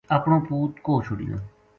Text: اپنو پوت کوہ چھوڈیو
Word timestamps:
اپنو 0.15 0.37
پوت 0.47 0.71
کوہ 0.85 0.99
چھوڈیو 1.05 1.37